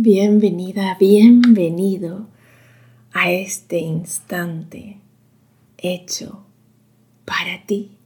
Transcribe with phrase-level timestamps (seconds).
[0.00, 2.28] Bienvenida, bienvenido
[3.12, 5.00] a este instante
[5.76, 6.46] hecho
[7.24, 7.98] para ti,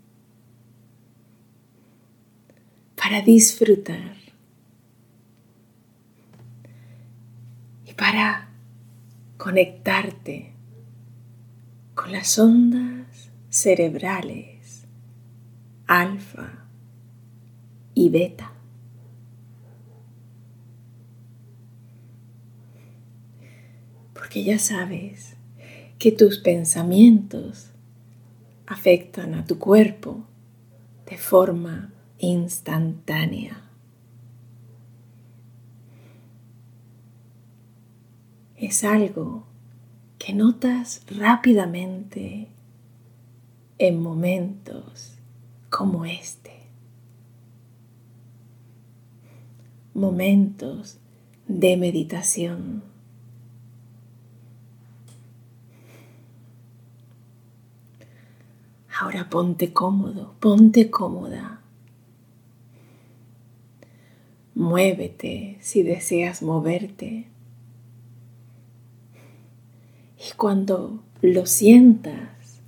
[2.97, 4.17] para disfrutar
[7.85, 8.49] y para
[9.37, 10.55] conectarte
[11.95, 14.87] con las ondas cerebrales
[15.87, 16.65] alfa
[17.93, 18.62] y beta.
[24.33, 25.37] Porque ya sabes
[25.99, 27.71] que tus pensamientos
[28.67, 30.25] afectan a tu cuerpo
[31.05, 33.63] de forma instantánea.
[38.57, 39.45] Es algo
[40.19, 42.49] que notas rápidamente
[43.77, 45.19] en momentos
[45.69, 46.71] como este.
[49.93, 51.01] Momentos
[51.47, 52.92] de meditación.
[59.03, 61.61] Ahora ponte cómodo, ponte cómoda.
[64.55, 67.27] Muévete si deseas moverte.
[70.17, 72.61] Y cuando lo sientas,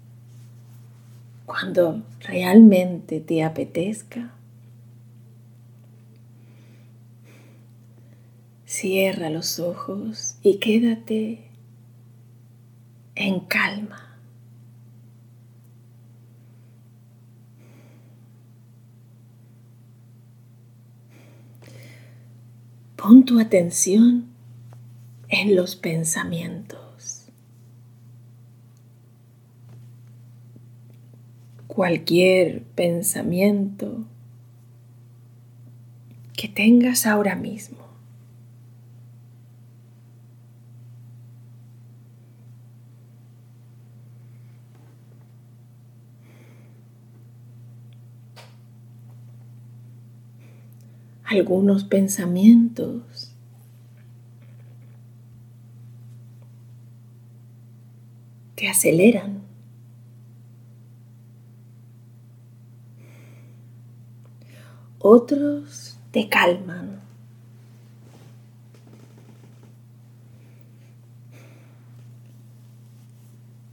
[1.47, 4.35] cuando realmente te apetezca,
[8.67, 11.45] cierra los ojos y quédate
[13.15, 14.14] en calma.
[23.07, 24.29] Pon tu atención
[25.29, 27.27] en los pensamientos.
[31.67, 34.07] Cualquier pensamiento
[36.35, 37.84] que tengas ahora mismo.
[51.35, 53.35] Algunos pensamientos.
[58.55, 59.43] Te aceleran.
[64.99, 67.01] Otros te calman.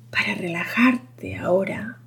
[0.10, 2.00] Para relajarte ahora,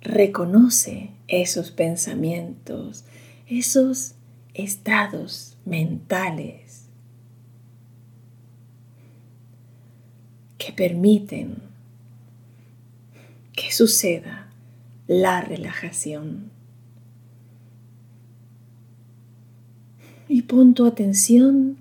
[0.00, 3.04] reconoce esos pensamientos,
[3.46, 4.14] esos
[4.62, 6.88] estados mentales
[10.58, 11.62] que permiten
[13.52, 14.48] que suceda
[15.06, 16.50] la relajación.
[20.28, 21.78] Y pon tu atención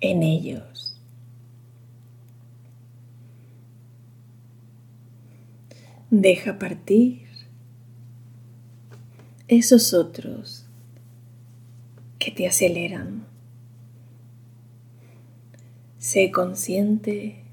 [0.00, 1.00] en ellos.
[6.10, 7.24] Deja partir
[9.48, 10.63] esos otros
[12.24, 13.26] que te aceleran.
[15.98, 17.44] Sé consciente,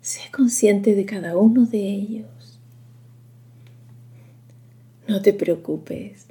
[0.00, 2.58] sé consciente de cada uno de ellos.
[5.06, 6.26] No te preocupes.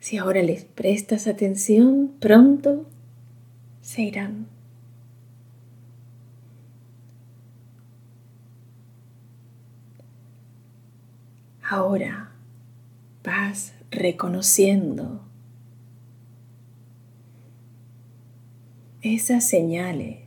[0.00, 2.86] Si ahora les prestas atención, pronto
[3.82, 4.48] se irán.
[11.62, 12.32] Ahora
[13.22, 15.22] vas reconociendo
[19.02, 20.18] esas señales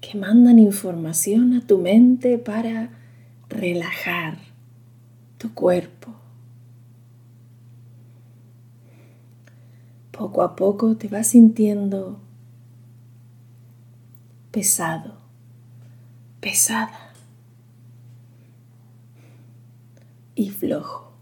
[0.00, 2.90] que mandan información a tu mente para
[3.48, 4.38] relajar
[5.36, 6.14] tu cuerpo.
[10.10, 12.20] Poco a poco te vas sintiendo
[14.50, 15.18] pesado,
[16.40, 17.07] pesada.
[20.38, 21.12] Y flojo.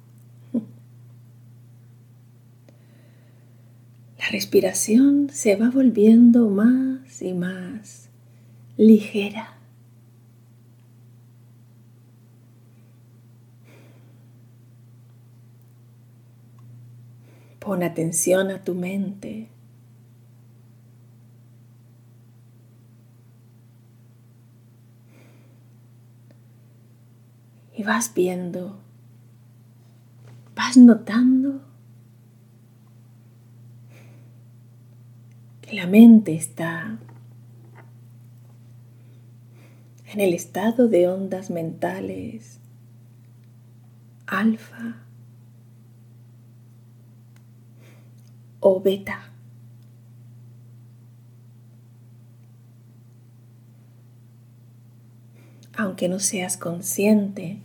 [4.18, 8.10] La respiración se va volviendo más y más
[8.76, 9.56] ligera.
[17.58, 19.48] Pon atención a tu mente.
[27.74, 28.85] Y vas viendo
[30.56, 31.60] vas notando
[35.60, 36.98] que la mente está
[40.12, 42.58] en el estado de ondas mentales
[44.26, 44.96] alfa
[48.60, 49.30] o beta.
[55.76, 57.58] Aunque no seas consciente,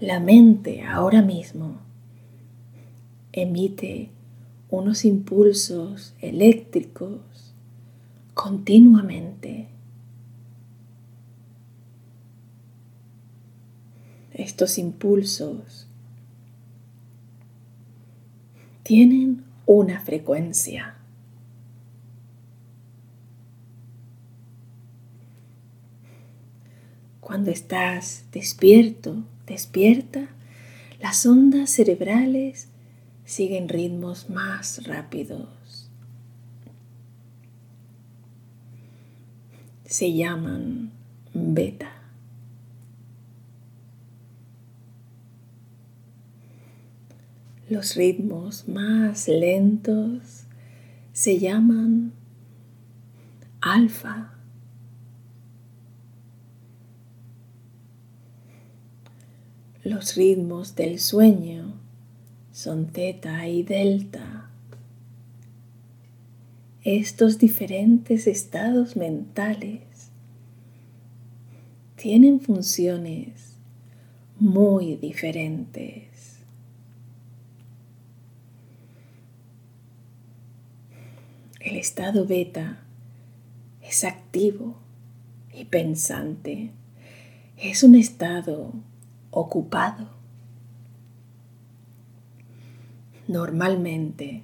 [0.00, 1.91] la mente ahora mismo
[3.32, 4.10] emite
[4.68, 7.20] unos impulsos eléctricos
[8.34, 9.68] continuamente.
[14.32, 15.86] Estos impulsos
[18.82, 20.96] tienen una frecuencia.
[27.20, 30.28] Cuando estás despierto, despierta,
[31.00, 32.71] las ondas cerebrales
[33.32, 35.88] siguen ritmos más rápidos.
[39.86, 40.92] Se llaman
[41.32, 41.90] beta.
[47.70, 50.44] Los ritmos más lentos
[51.14, 52.12] se llaman
[53.62, 54.34] alfa.
[59.84, 61.81] Los ritmos del sueño
[62.62, 64.48] son teta y delta.
[66.84, 69.80] Estos diferentes estados mentales
[71.96, 73.56] tienen funciones
[74.38, 76.04] muy diferentes.
[81.58, 82.84] El estado beta
[83.82, 84.76] es activo
[85.52, 86.70] y pensante.
[87.56, 88.72] Es un estado
[89.32, 90.21] ocupado.
[93.28, 94.42] Normalmente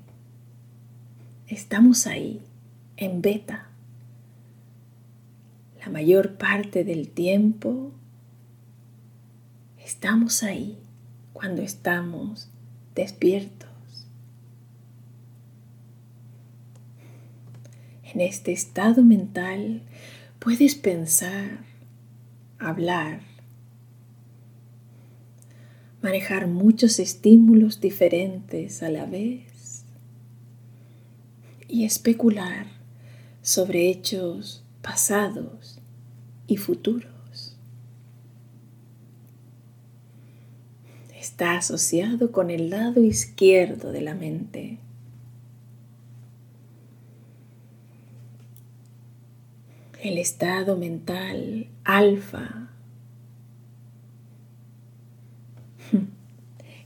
[1.49, 2.43] estamos ahí,
[2.97, 3.69] en beta.
[5.81, 7.93] La mayor parte del tiempo
[9.85, 10.79] estamos ahí
[11.33, 12.49] cuando estamos
[12.95, 13.69] despiertos.
[18.05, 19.83] En este estado mental
[20.39, 21.65] puedes pensar,
[22.59, 23.21] hablar,
[26.03, 29.85] manejar muchos estímulos diferentes a la vez
[31.67, 32.67] y especular
[33.43, 35.81] sobre hechos pasados
[36.47, 37.57] y futuros.
[41.19, 44.79] Está asociado con el lado izquierdo de la mente
[50.03, 52.71] el estado mental alfa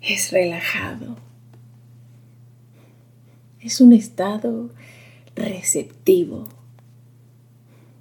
[0.03, 1.17] es relajado.
[3.61, 4.71] Es un estado
[5.37, 6.49] receptivo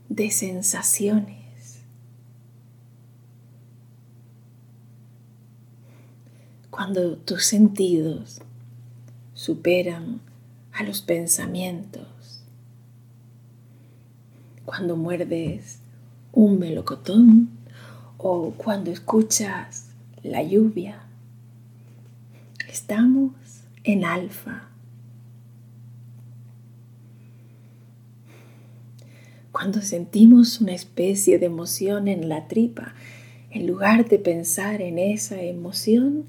[0.09, 1.37] de sensaciones.
[6.71, 8.41] Cuando tus sentidos
[9.35, 10.21] superan
[10.73, 12.43] a los pensamientos,
[14.65, 15.79] cuando muerdes
[16.31, 17.49] un melocotón
[18.17, 19.89] o cuando escuchas
[20.23, 21.10] la lluvia.
[22.71, 23.33] Estamos
[23.83, 24.69] en alfa.
[29.51, 32.95] Cuando sentimos una especie de emoción en la tripa,
[33.49, 36.27] en lugar de pensar en esa emoción,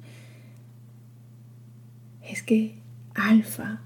[2.24, 2.74] es que
[3.14, 3.80] alfa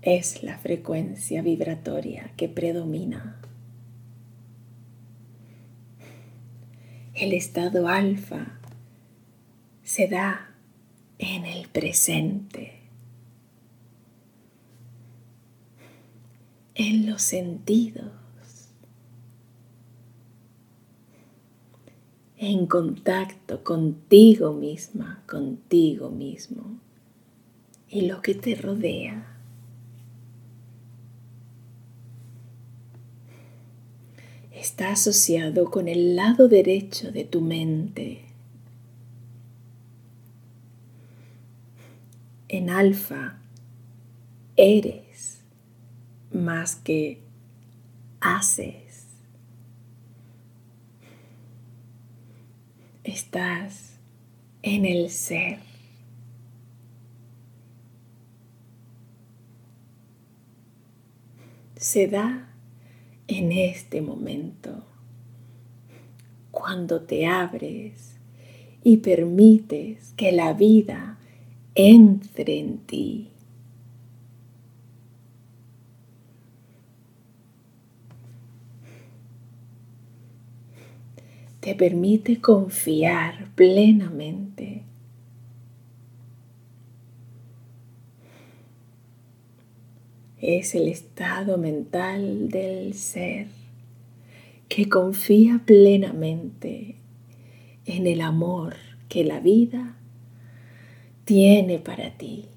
[0.00, 3.36] es la frecuencia vibratoria que predomina.
[7.12, 8.58] El estado alfa
[9.84, 10.50] se da
[11.18, 12.80] en el presente,
[16.74, 18.10] en los sentidos,
[22.36, 26.80] en contacto contigo misma, contigo mismo
[27.88, 29.30] y lo que te rodea.
[34.64, 38.33] está asociado con el lado derecho de tu mente.
[42.56, 43.40] En alfa
[44.54, 45.40] eres
[46.32, 47.20] más que
[48.20, 49.08] haces.
[53.02, 53.98] Estás
[54.62, 55.58] en el ser.
[61.74, 62.54] Se da
[63.26, 64.86] en este momento,
[66.52, 68.14] cuando te abres
[68.84, 71.18] y permites que la vida
[71.74, 73.30] entre en ti.
[81.60, 84.84] Te permite confiar plenamente
[90.46, 93.46] es el estado mental del ser
[94.68, 96.96] que confía plenamente
[97.86, 98.74] en el amor
[99.08, 99.96] que la vida
[101.24, 102.48] tiene para ti.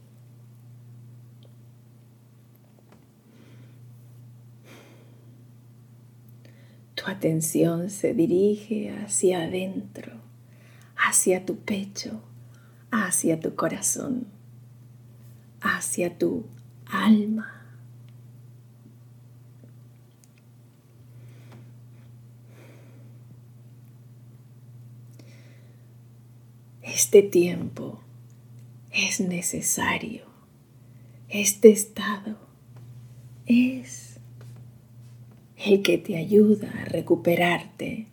[6.96, 10.14] Tu atención se dirige hacia adentro,
[10.98, 12.22] hacia tu pecho,
[12.92, 14.28] hacia tu corazón,
[15.62, 16.46] hacia tu
[16.86, 17.54] alma.
[26.82, 28.02] Este tiempo
[28.98, 30.26] es necesario.
[31.30, 32.36] Este estado
[33.46, 34.20] es
[35.56, 38.08] el que te ayuda a recuperarte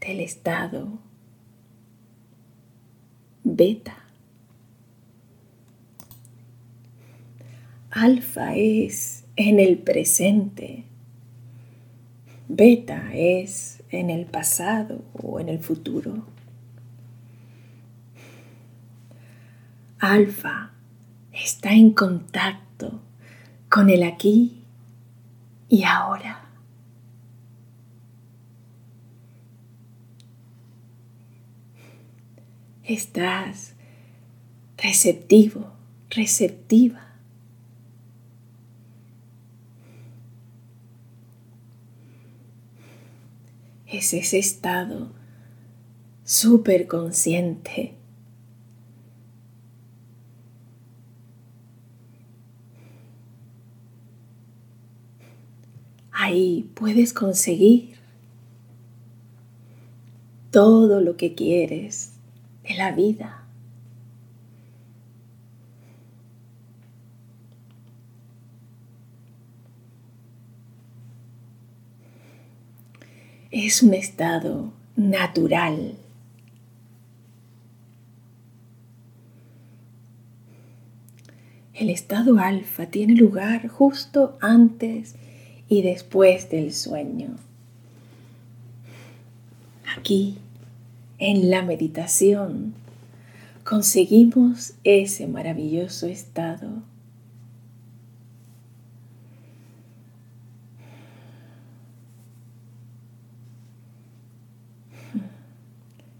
[0.00, 0.98] del estado
[3.42, 4.04] beta.
[7.90, 10.84] Alfa es en el presente.
[12.46, 16.37] Beta es en el pasado o en el futuro.
[20.00, 20.70] Alfa
[21.32, 23.00] está en contacto
[23.68, 24.62] con el aquí
[25.68, 26.44] y ahora.
[32.84, 33.74] Estás
[34.76, 35.72] receptivo,
[36.10, 37.04] receptiva.
[43.88, 45.10] Es ese estado
[46.22, 47.97] súper consciente
[56.20, 57.94] Ahí puedes conseguir
[60.50, 62.14] todo lo que quieres
[62.64, 63.44] de la vida.
[73.52, 75.96] Es un estado natural.
[81.74, 85.14] El estado alfa tiene lugar justo antes
[85.68, 87.36] y después del sueño.
[89.96, 90.38] Aquí,
[91.18, 92.74] en la meditación,
[93.64, 96.82] conseguimos ese maravilloso estado.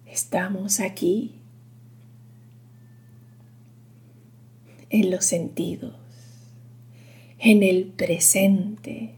[0.07, 1.33] Estamos aquí
[4.91, 5.95] en los sentidos,
[7.39, 9.18] en el presente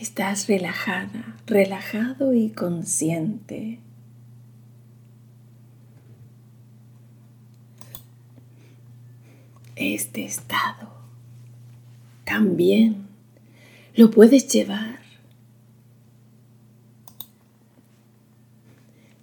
[0.00, 3.80] Estás relajada, relajado y consciente.
[9.74, 10.92] Este estado
[12.24, 13.08] también
[13.96, 15.00] lo puedes llevar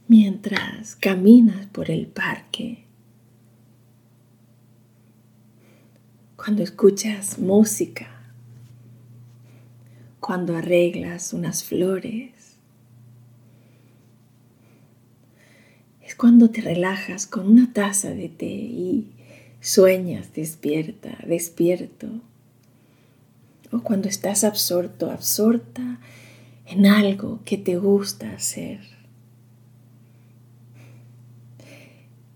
[0.10, 2.84] mientras caminas por el parque.
[6.36, 8.15] Cuando escuchas música
[10.26, 12.32] cuando arreglas unas flores.
[16.02, 19.12] Es cuando te relajas con una taza de té y
[19.62, 22.08] sueñas despierta, despierto.
[23.72, 26.00] O cuando estás absorto, absorta
[26.66, 28.80] en algo que te gusta hacer.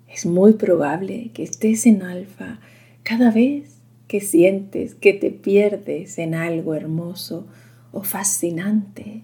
[0.08, 2.60] Es muy probable que estés en alfa
[3.02, 3.78] cada vez
[4.08, 7.48] que sientes que te pierdes en algo hermoso
[7.92, 9.24] o fascinante.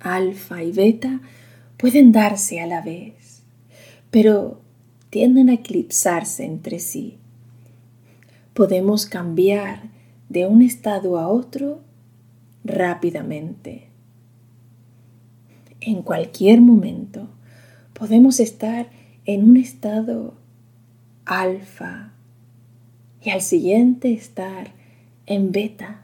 [0.00, 1.20] Alfa y beta
[1.76, 3.42] pueden darse a la vez,
[4.10, 4.60] pero
[5.10, 7.18] tienden a eclipsarse entre sí.
[8.54, 9.90] Podemos cambiar
[10.28, 11.80] de un estado a otro
[12.64, 13.88] rápidamente.
[15.80, 17.28] En cualquier momento
[17.92, 18.88] podemos estar
[19.24, 20.34] en un estado
[21.24, 22.12] alfa
[23.22, 24.72] y al siguiente estar
[25.26, 26.02] en beta.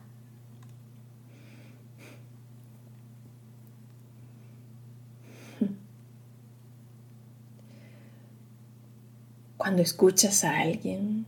[9.56, 11.26] Cuando escuchas a alguien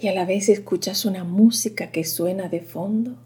[0.00, 3.16] y a la vez escuchas una música que suena de fondo,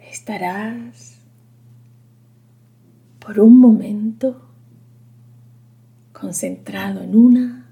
[0.00, 1.18] estarás
[3.20, 4.49] por un momento
[6.20, 7.66] concentrado en una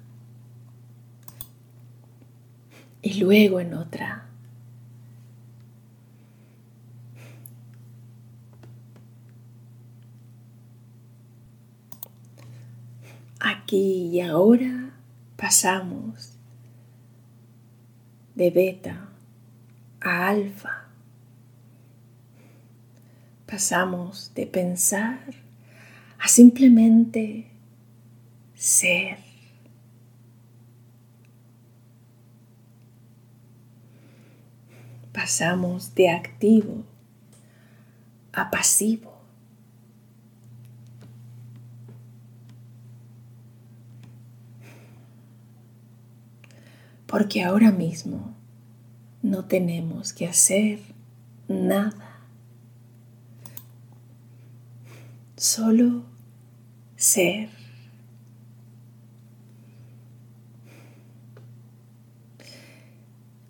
[3.03, 4.25] y luego en otra.
[13.41, 14.91] Aquí y ahora
[15.37, 16.33] pasamos
[18.35, 19.09] de beta
[20.01, 20.89] a alfa.
[23.47, 25.21] Pasamos de pensar
[26.19, 27.58] a simplemente
[28.59, 29.19] ser.
[35.13, 36.85] Pasamos de activo
[38.33, 39.17] a pasivo.
[47.07, 48.35] Porque ahora mismo
[49.23, 50.81] no tenemos que hacer
[51.49, 52.21] nada.
[55.37, 56.05] Solo
[56.97, 57.58] ser.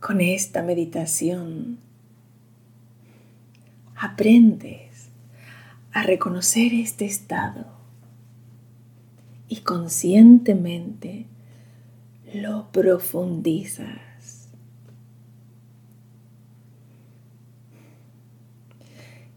[0.08, 1.80] Con esta meditación
[3.94, 5.10] aprendes
[5.92, 7.66] a reconocer este estado
[9.50, 11.26] y conscientemente
[12.32, 14.48] lo profundizas.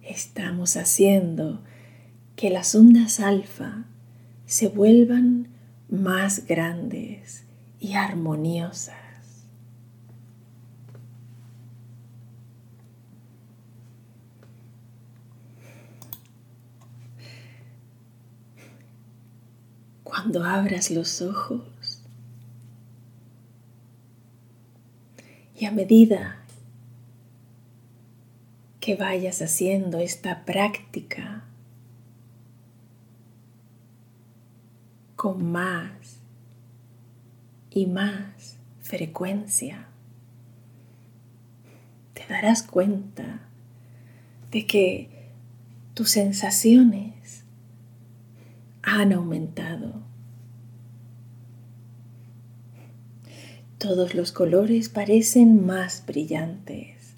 [0.01, 1.61] Estamos haciendo
[2.37, 3.87] que las ondas alfa
[4.45, 5.49] se vuelvan
[5.89, 7.43] más grandes
[7.81, 9.00] y armoniosas.
[20.21, 21.99] Cuando abras los ojos
[25.57, 26.43] y a medida
[28.79, 31.43] que vayas haciendo esta práctica
[35.15, 36.19] con más
[37.71, 39.87] y más frecuencia,
[42.13, 43.39] te darás cuenta
[44.51, 45.31] de que
[45.95, 47.43] tus sensaciones
[48.83, 50.10] han aumentado.
[53.81, 57.15] Todos los colores parecen más brillantes,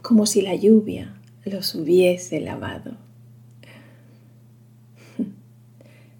[0.00, 2.96] como si la lluvia los hubiese lavado.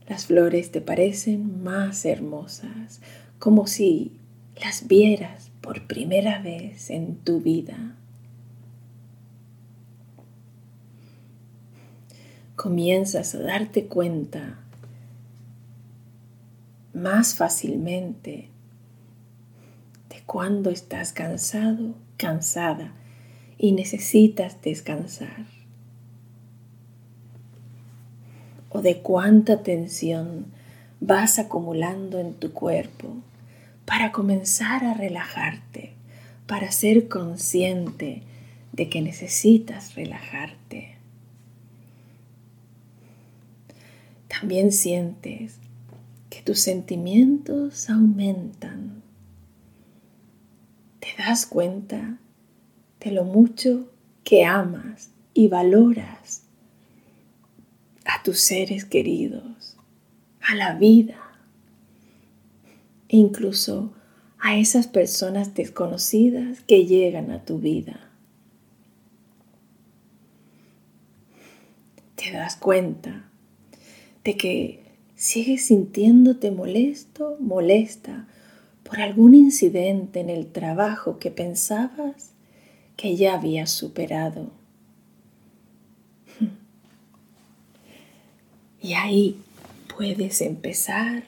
[0.07, 3.01] Las flores te parecen más hermosas,
[3.39, 4.13] como si
[4.63, 7.97] las vieras por primera vez en tu vida.
[12.57, 14.66] comienzas a darte cuenta
[16.97, 18.49] más fácilmente
[20.09, 22.95] de cuando estás cansado, cansada
[23.59, 25.45] y necesitas descansar.
[28.71, 30.47] O de cuánta tensión
[31.01, 33.15] vas acumulando en tu cuerpo
[33.85, 35.93] para comenzar a relajarte,
[36.47, 38.23] para ser consciente
[38.73, 40.95] de que necesitas relajarte.
[44.29, 45.61] También sientes
[46.47, 49.03] tus sentimientos aumentan.
[51.01, 52.19] Te das cuenta
[53.01, 53.91] de lo mucho
[54.23, 56.43] que amas y valoras
[58.05, 59.77] a tus seres queridos,
[60.41, 61.21] a la vida
[63.09, 63.93] e incluso
[64.39, 68.09] a esas personas desconocidas que llegan a tu vida.
[72.15, 73.29] Te das cuenta
[74.23, 74.86] de que
[75.17, 78.29] sigues sintiéndote molesto, molesta
[78.85, 82.33] por algún incidente en el trabajo que pensabas
[82.97, 84.51] que ya habías superado.
[88.81, 89.41] Y ahí
[89.97, 91.25] puedes empezar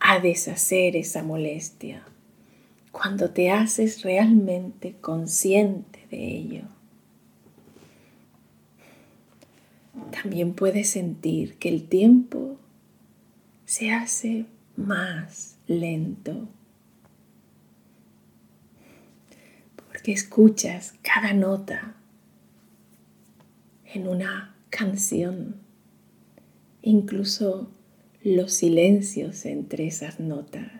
[0.00, 2.04] a deshacer esa molestia
[2.90, 6.62] cuando te haces realmente consciente de ello.
[10.22, 12.56] también puedes sentir que el tiempo
[13.72, 14.44] se hace
[14.76, 16.46] más lento.
[19.76, 21.94] Porque escuchas cada nota
[23.86, 25.56] en una canción,
[26.82, 27.70] incluso
[28.22, 30.70] los silencios entre esas notas.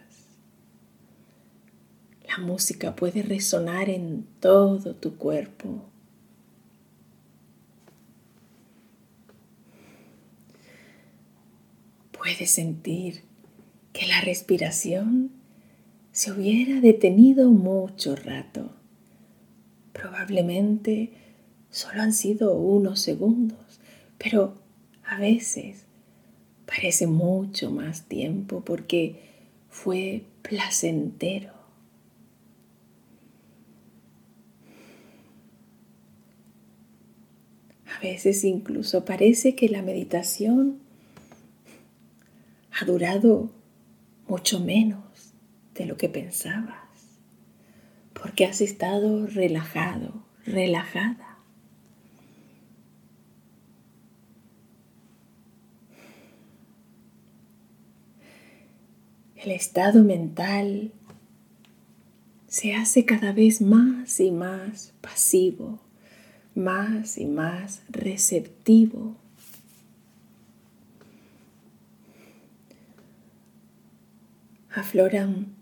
[2.28, 5.88] La música puede resonar en todo tu cuerpo
[12.22, 13.24] Puedes sentir
[13.92, 15.32] que la respiración
[16.12, 18.70] se hubiera detenido mucho rato.
[19.92, 21.10] Probablemente
[21.68, 23.80] solo han sido unos segundos,
[24.18, 24.54] pero
[25.04, 25.82] a veces
[26.64, 29.16] parece mucho más tiempo porque
[29.68, 31.52] fue placentero.
[37.84, 40.81] A veces incluso parece que la meditación
[42.78, 43.50] ha durado
[44.26, 45.34] mucho menos
[45.74, 46.76] de lo que pensabas,
[48.12, 51.38] porque has estado relajado, relajada.
[59.36, 60.92] El estado mental
[62.46, 65.80] se hace cada vez más y más pasivo,
[66.54, 69.16] más y más receptivo.
[74.74, 75.54] Afloran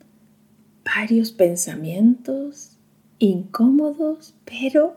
[0.84, 2.76] varios pensamientos
[3.18, 4.96] incómodos, pero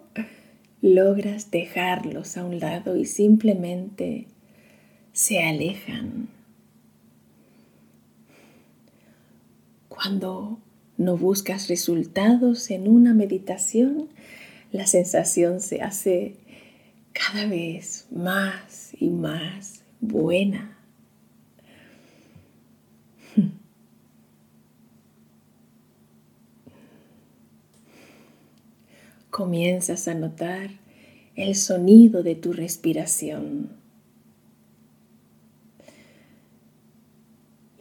[0.82, 4.28] logras dejarlos a un lado y simplemente
[5.14, 6.30] se alejan.
[9.90, 10.60] Cuando
[10.98, 14.10] no buscas resultados en una meditación,
[14.72, 16.36] la sensación se hace
[17.14, 20.73] cada vez más y más buena.
[29.34, 30.70] Comienzas a notar
[31.36, 33.72] el sonido de tu respiración.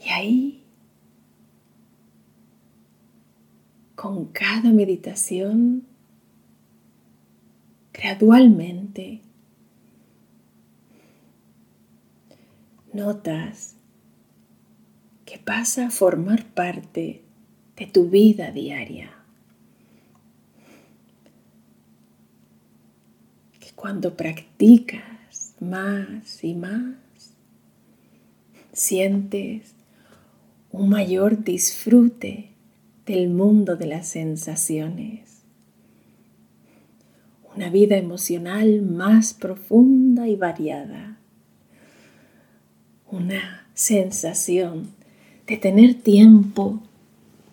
[0.02, 0.62] Y ahí
[4.02, 5.84] con cada meditación,
[7.92, 9.20] gradualmente,
[12.92, 13.76] notas
[15.26, 17.22] que pasa a formar parte
[17.76, 19.12] de tu vida diaria.
[23.60, 26.94] Que cuando practicas más y más,
[28.72, 29.74] sientes
[30.70, 32.50] un mayor disfrute
[33.06, 35.42] del mundo de las sensaciones.
[37.56, 41.18] Una vida emocional más profunda y variada.
[43.10, 44.90] Una sensación
[45.48, 46.80] de tener tiempo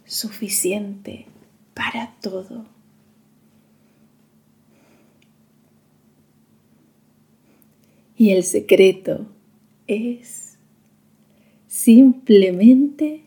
[0.06, 1.26] suficiente
[1.74, 2.79] para todo.
[8.20, 9.28] Y el secreto
[9.88, 10.58] es
[11.68, 13.24] simplemente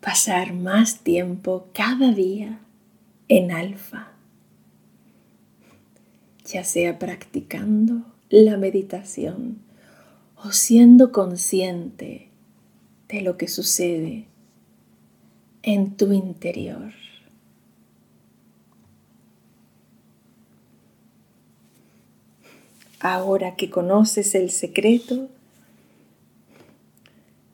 [0.00, 2.58] pasar más tiempo cada día
[3.28, 4.14] en alfa,
[6.44, 9.58] ya sea practicando la meditación
[10.34, 12.30] o siendo consciente
[13.06, 14.26] de lo que sucede
[15.62, 16.94] en tu interior.
[23.00, 25.28] Ahora que conoces el secreto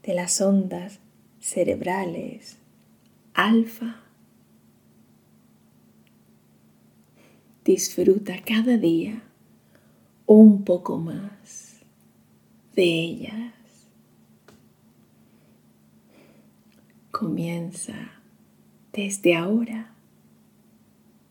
[0.03, 1.01] de las ondas
[1.41, 2.59] cerebrales
[3.35, 3.97] alfa.
[7.65, 9.23] Disfruta cada día
[10.27, 11.81] un poco más
[12.75, 13.53] de ellas.
[17.11, 18.13] Comienza
[18.93, 19.95] desde ahora,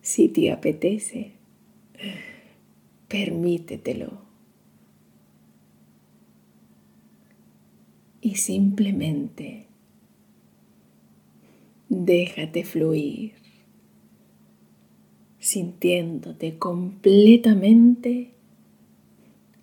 [0.02, 1.34] si te apetece,
[3.14, 4.24] permítetelo.
[8.22, 9.68] Y simplemente
[11.96, 13.34] Déjate fluir,
[15.38, 18.32] sintiéndote completamente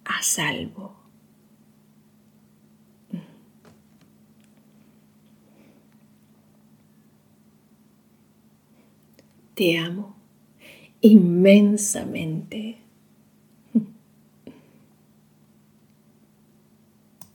[0.04, 0.94] a salvo.
[9.54, 10.14] Te amo
[11.00, 12.79] inmensamente.